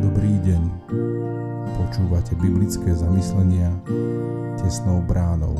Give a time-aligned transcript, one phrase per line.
[0.00, 0.62] Dobrý deň.
[1.74, 3.74] Počúvate biblické zamyslenia
[4.60, 5.58] tesnou bránou.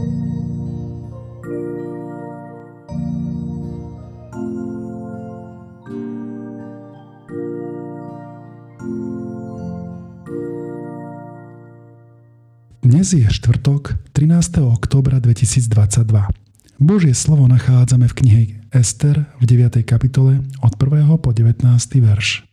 [12.86, 14.62] Dnes je štvrtok, 13.
[14.62, 16.49] októbra 2022.
[16.80, 18.42] Božie slovo nachádzame v knihe
[18.72, 19.84] Ester v 9.
[19.84, 21.12] kapitole od 1.
[21.20, 21.68] po 19.
[22.00, 22.48] verš.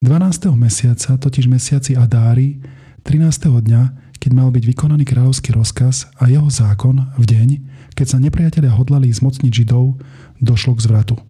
[0.00, 0.48] 12.
[0.56, 2.64] mesiaca, totiž mesiaci Adári,
[3.04, 3.60] 13.
[3.60, 3.82] dňa,
[4.16, 7.48] keď mal byť vykonaný kráľovský rozkaz a jeho zákon v deň,
[7.92, 10.00] keď sa nepriatelia hodlali zmocniť Židov,
[10.40, 11.20] došlo k zvratu.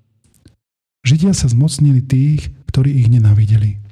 [1.03, 3.83] Židia sa zmocnili tých, ktorí ich nenávideli.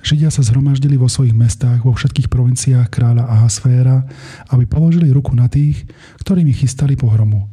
[0.00, 4.08] Židia sa zhromaždili vo svojich mestách vo všetkých provinciách kráľa Ahasféra,
[4.48, 5.84] aby položili ruku na tých,
[6.24, 7.52] ktorými chystali pohromu.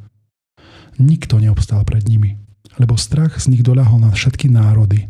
[0.97, 2.39] Nikto neobstal pred nimi,
[2.79, 5.05] lebo strach z nich doľahol na všetky národy.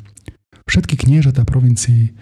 [0.67, 2.17] Všetky kniežatá provincií,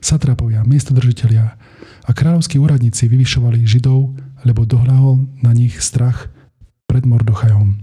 [0.00, 1.58] satrapovia, miestodržitelia
[2.06, 4.16] a kráľovskí úradníci vyvyšovali Židov,
[4.48, 6.32] lebo dohľahol na nich strach
[6.88, 7.76] pred Mordochajom.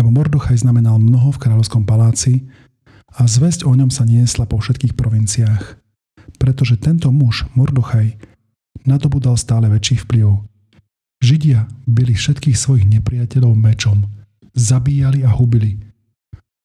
[0.00, 2.48] Lebo Mordochaj znamenal mnoho v kráľovskom paláci
[3.12, 5.76] a zväzť o ňom sa niesla po všetkých provinciách,
[6.40, 8.16] pretože tento muž, Mordochaj,
[8.88, 10.40] nadobudal stále väčší vplyv.
[11.22, 14.10] Židia byli všetkých svojich nepriateľov mečom,
[14.56, 15.78] zabíjali a hubili.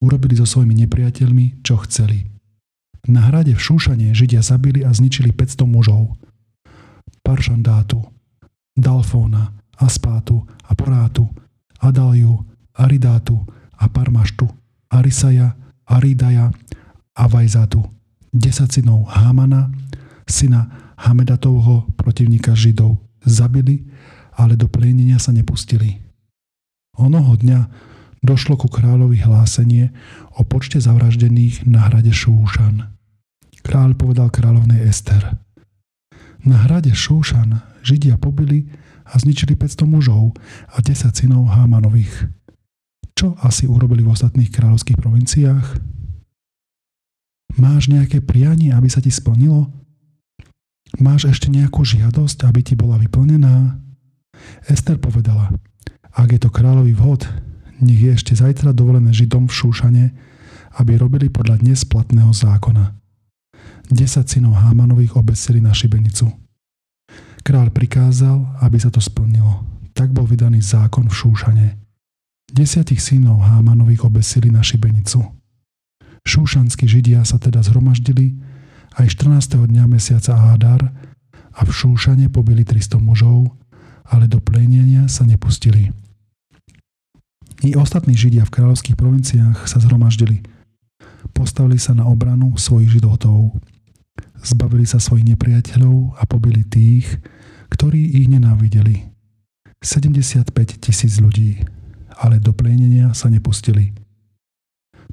[0.01, 2.25] Urobili so svojimi nepriateľmi, čo chceli.
[3.07, 6.17] Na hrade v Šúšane Židia zabili a zničili 500 mužov.
[7.23, 8.01] Paršandátu,
[8.75, 11.29] Dalfóna, Aspátu a Porátu,
[11.79, 13.45] Adaliu, Aridátu
[13.77, 14.49] a Parmaštu,
[14.89, 15.53] Arisaja
[15.87, 16.51] Aridaja
[17.17, 17.81] a Vajzatu,
[18.35, 19.71] desať synov Hamana,
[20.27, 23.87] syna Hamedatovho protivníka Židov, zabili,
[24.37, 25.97] ale do plenenia sa nepustili.
[26.97, 27.59] Onoho dňa
[28.25, 29.93] došlo ku kráľovi hlásenie
[30.37, 32.89] o počte zavraždených na hrade Šúšan.
[33.61, 35.37] Kráľ povedal kráľovnej Ester.
[36.45, 38.67] Na hrade Šúšan Židia pobili
[39.07, 40.35] a zničili 500 mužov
[40.67, 42.36] a 10 synov Hámanových.
[43.17, 45.81] Čo asi urobili v ostatných kráľovských provinciách?
[47.57, 49.73] Máš nejaké prianie, aby sa ti splnilo?
[51.01, 53.81] Máš ešte nejakú žiadosť, aby ti bola vyplnená?
[54.69, 55.49] Ester povedala,
[56.13, 57.25] ak je to kráľový vhod,
[57.81, 60.05] nech je ešte zajtra dovolené Židom v Šúšane,
[60.77, 62.93] aby robili podľa dnes platného zákona.
[63.89, 66.29] Desať synov Hámanových obesili na šibenicu.
[67.41, 69.65] Král prikázal, aby sa to splnilo.
[69.97, 71.86] Tak bol vydaný zákon v Šúšane.
[72.47, 75.19] Desiatich synov Hámanových obesili na šibenicu.
[76.23, 78.39] Šúšanskí židia sa teda zhromaždili
[78.95, 79.67] aj 14.
[79.67, 80.95] dňa mesiaca Ádar
[81.51, 83.51] a v Šúšane pobili 300 mužov,
[84.07, 85.91] ale do plenenia sa nepustili.
[87.67, 90.39] I ostatní židia v kráľovských provinciách sa zhromaždili.
[91.35, 93.59] Postavili sa na obranu svojich židotov.
[94.39, 97.11] Zbavili sa svojich nepriateľov a pobili tých,
[97.75, 99.03] ktorí ich nenávideli.
[99.83, 101.76] 75 tisíc ľudí
[102.17, 103.93] ale do plenenia sa nepustili.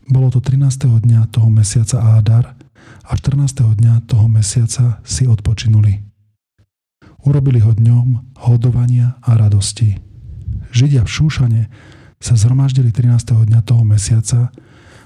[0.08, 1.00] Bolo to 13.
[1.00, 2.56] dňa toho mesiaca Ádar
[3.04, 3.76] a 14.
[3.76, 6.04] dňa toho mesiaca si odpočinuli.
[7.24, 9.96] Urobili ho dňom hodovania a radosti.
[10.72, 11.62] Židia v Šúšane
[12.20, 13.48] sa zhromaždili 13.
[13.48, 14.52] dňa toho mesiaca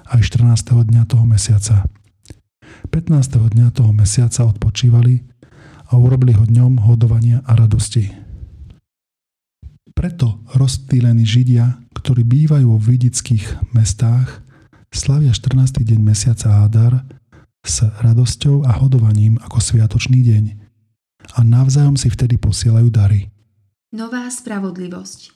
[0.08, 0.88] aj 14.
[0.88, 1.86] dňa toho mesiaca.
[2.90, 3.54] 15.
[3.54, 5.22] dňa toho mesiaca odpočívali
[5.88, 8.08] a urobili ho dňom hodovania a radosti.
[9.92, 14.38] Preto rozptýlení Židia, ktorí bývajú v vidických mestách,
[14.94, 15.82] slavia 14.
[15.82, 17.02] deň mesiaca Ádar
[17.66, 20.44] s radosťou a hodovaním ako sviatočný deň
[21.34, 23.34] a navzájom si vtedy posielajú dary.
[23.90, 25.34] Nová spravodlivosť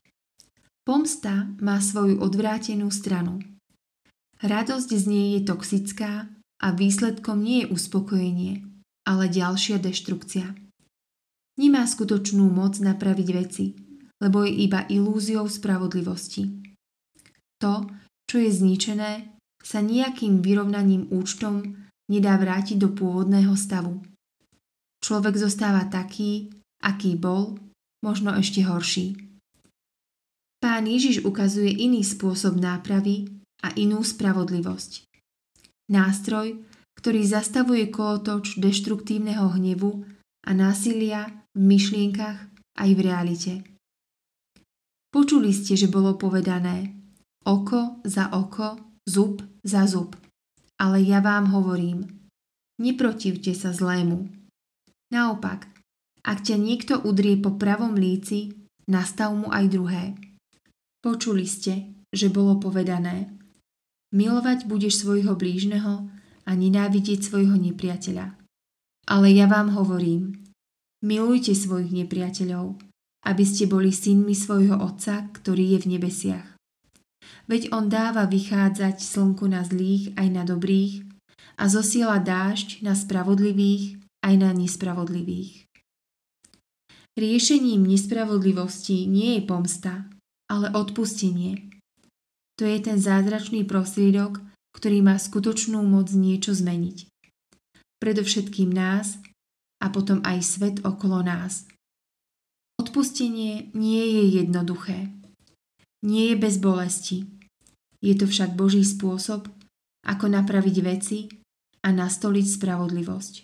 [0.86, 3.42] Pomsta má svoju odvrátenú stranu.
[4.38, 6.30] Radosť z nej je toxická
[6.62, 8.62] a výsledkom nie je uspokojenie,
[9.02, 10.46] ale ďalšia deštrukcia.
[11.58, 13.66] Nemá skutočnú moc napraviť veci–
[14.22, 16.47] lebo je iba ilúziou spravodlivosti.
[17.59, 17.91] To,
[18.30, 21.74] čo je zničené, sa nejakým vyrovnaním účtom
[22.07, 24.03] nedá vrátiť do pôvodného stavu.
[25.03, 27.59] Človek zostáva taký, aký bol,
[28.07, 29.19] možno ešte horší.
[30.63, 33.27] Pán Ježiš ukazuje iný spôsob nápravy
[33.66, 35.07] a inú spravodlivosť.
[35.91, 36.63] Nástroj,
[36.98, 40.07] ktorý zastavuje kolotoč deštruktívneho hnevu
[40.47, 42.39] a násilia v myšlienkach
[42.78, 43.72] aj v realite.
[45.12, 46.97] Počuli ste, že bolo povedané
[47.44, 50.16] oko za oko, zub za zub.
[50.80, 52.09] Ale ja vám hovorím,
[52.80, 54.26] neprotivte sa zlému.
[55.12, 55.68] Naopak,
[56.24, 58.56] ak ťa niekto udrie po pravom líci,
[58.88, 60.04] nastav mu aj druhé.
[61.04, 63.28] Počuli ste, že bolo povedané,
[64.15, 66.08] milovať budeš svojho blížneho
[66.47, 68.38] a nenávidieť svojho nepriateľa.
[69.10, 70.41] Ale ja vám hovorím,
[71.03, 72.78] milujte svojich nepriateľov,
[73.22, 76.48] aby ste boli synmi svojho Otca, ktorý je v nebesiach.
[77.47, 81.07] Veď on dáva vychádzať slnku na zlých aj na dobrých
[81.59, 85.66] a zosiela dážď na spravodlivých aj na nespravodlivých.
[87.13, 90.09] Riešením nespravodlivosti nie je pomsta,
[90.48, 91.68] ale odpustenie.
[92.57, 94.41] To je ten zázračný prostriedok,
[94.72, 97.10] ktorý má skutočnú moc niečo zmeniť.
[98.01, 99.21] Predovšetkým nás
[99.83, 101.68] a potom aj svet okolo nás.
[102.80, 105.10] Odpustenie nie je jednoduché.
[106.03, 107.28] Nie je bez bolesti.
[108.03, 109.47] Je to však Boží spôsob,
[110.03, 111.30] ako napraviť veci
[111.86, 113.34] a nastoliť spravodlivosť.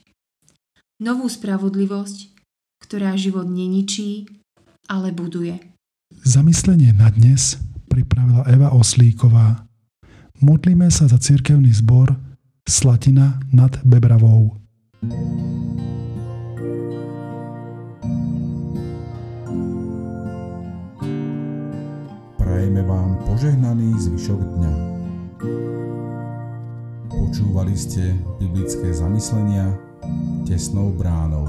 [0.99, 2.19] Novú spravodlivosť,
[2.83, 4.27] ktorá život neničí,
[4.91, 5.63] ale buduje.
[6.27, 9.63] Zamyslenie na dnes pripravila Eva Oslíková.
[10.43, 12.15] Modlíme sa za cirkevný zbor
[12.67, 14.59] Slatina nad Bebravou.
[15.03, 15.88] Prajeme
[23.69, 24.73] požehnaný zvyšok dňa.
[27.13, 29.77] Počúvali ste biblické zamyslenia
[30.49, 31.45] tesnou bránou.